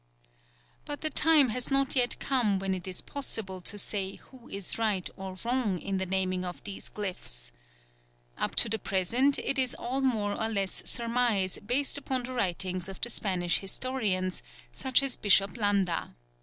[0.83, 4.79] But the time has not yet come when it is possible to say who is
[4.79, 7.51] right or wrong in the naming of these glyphs.
[8.35, 12.89] Up to the present it is all more or less surmise based upon the writings
[12.89, 14.41] of the Spanish historians
[14.71, 16.15] such as Bishop Landa.